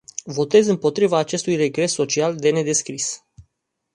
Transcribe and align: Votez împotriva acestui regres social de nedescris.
Votez 0.25 0.67
împotriva 0.67 1.17
acestui 1.17 1.55
regres 1.55 1.91
social 1.93 2.35
de 2.35 2.49
nedescris. 2.49 3.23